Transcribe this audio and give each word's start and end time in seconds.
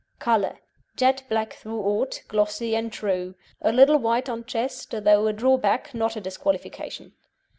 COLOUR 0.17 0.57
Jet 0.97 1.21
black 1.29 1.53
throughout, 1.53 2.23
glossy 2.27 2.75
and 2.75 2.91
true. 2.91 3.35
A 3.61 3.71
little 3.71 3.99
white 3.99 4.29
on 4.29 4.43
chest, 4.45 4.89
though 4.99 5.27
a 5.27 5.31
drawback, 5.31 5.93
not 5.93 6.15
a 6.15 6.19
disqualification. 6.21 7.13